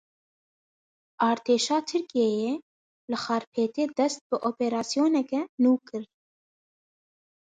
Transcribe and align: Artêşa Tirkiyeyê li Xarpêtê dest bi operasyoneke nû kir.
Artêşa 1.29 1.77
Tirkiyeyê 1.87 2.51
li 3.09 3.17
Xarpêtê 3.23 3.83
dest 3.97 4.19
bi 4.27 4.35
operasyoneke 4.49 5.41
nû 5.63 5.73
kir. 5.87 6.03